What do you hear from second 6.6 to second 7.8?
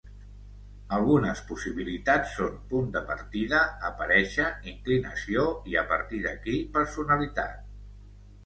'personalitat'.